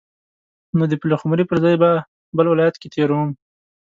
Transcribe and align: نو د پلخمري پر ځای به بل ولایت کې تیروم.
نو 0.77 0.83
د 0.91 0.93
پلخمري 1.01 1.43
پر 1.47 1.57
ځای 1.63 1.75
به 1.81 1.89
بل 2.37 2.45
ولایت 2.49 2.75
کې 2.81 2.87
تیروم. 2.93 3.29